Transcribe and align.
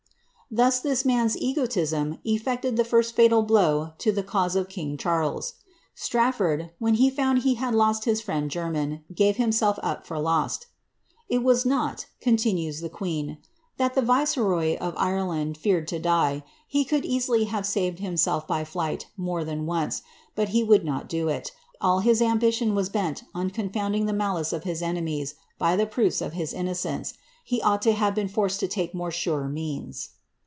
^ 0.51 0.53
Thus 0.57 0.81
this 0.81 1.05
man's 1.05 1.37
egotism 1.37 2.17
eflected 2.25 2.75
the 2.75 2.83
first 2.83 3.15
fatal 3.15 3.41
blow 3.41 3.93
to 3.99 4.11
the 4.11 4.21
cause 4.21 4.57
of 4.57 4.67
king 4.67 4.97
Charles. 4.97 5.53
Strafibrd, 5.95 6.71
when 6.77 6.95
he 6.95 7.09
found 7.09 7.39
he 7.43 7.53
had 7.53 7.73
lost 7.73 8.03
his 8.03 8.19
friend 8.19 8.51
Jermyn, 8.51 9.01
gave 9.15 9.37
himself 9.37 9.79
up 9.81 10.05
for 10.05 10.19
lost. 10.19 10.63
^ 10.63 10.65
It 11.29 11.41
was 11.41 11.65
not," 11.65 12.07
con 12.21 12.33
tinues 12.35 12.81
the 12.81 12.89
queen, 12.89 13.27
^ 13.41 13.45
that 13.77 13.93
the 13.93 14.01
viceroy 14.01 14.75
of 14.75 14.93
Ireland 14.97 15.57
feared 15.57 15.87
to 15.87 15.99
die; 15.99 16.43
he 16.67 16.83
could 16.83 17.05
easily 17.05 17.45
have 17.45 17.65
saved 17.65 17.99
himself 17.99 18.45
by 18.45 18.65
flight 18.65 19.07
more 19.15 19.45
than 19.45 19.65
once, 19.65 20.01
but 20.35 20.49
he 20.49 20.65
would 20.65 20.83
not 20.83 21.07
do 21.07 21.29
it. 21.29 21.53
All 21.79 22.01
his 22.01 22.21
ambition 22.21 22.75
was 22.75 22.89
bent 22.89 23.23
on 23.33 23.51
confounding 23.51 24.05
the 24.05 24.11
malice 24.11 24.51
of 24.51 24.65
his 24.65 24.81
ene 24.83 25.05
mies, 25.05 25.35
by 25.57 25.77
the 25.77 25.85
proofs 25.87 26.19
of 26.19 26.33
his 26.33 26.51
innocence; 26.51 27.13
he 27.41 27.61
ought 27.61 27.81
to 27.83 27.93
have 27.93 28.13
been 28.13 28.27
forced 28.27 28.59
to 28.59 28.67
take 28.67 28.93
more 28.93 29.11
sure 29.11 29.47
means.'' 29.47 30.09